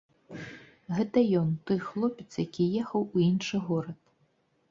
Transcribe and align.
Гэта 0.99 1.23
ён, 1.41 1.51
той 1.71 1.79
хлопец, 1.89 2.27
які 2.45 2.63
ехаў 2.81 3.01
у 3.05 3.17
іншы 3.29 3.57
горад. 3.67 3.99